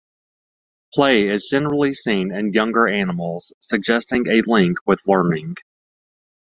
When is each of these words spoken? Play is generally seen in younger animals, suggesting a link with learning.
Play 0.95 1.27
is 1.29 1.47
generally 1.47 1.93
seen 1.93 2.33
in 2.33 2.53
younger 2.53 2.87
animals, 2.87 3.53
suggesting 3.59 4.27
a 4.27 4.41
link 4.47 4.79
with 4.87 5.03
learning. 5.05 5.57